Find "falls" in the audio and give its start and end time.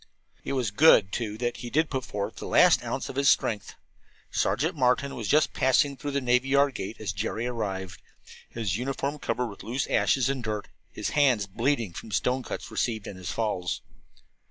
13.31-13.83